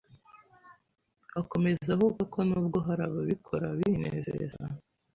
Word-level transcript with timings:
Akomeza 1.39 1.87
avuga 1.95 2.21
ko 2.33 2.39
n’ubwo 2.47 2.77
hari 2.87 3.01
ababikora 3.09 3.65
binezeza, 3.79 4.61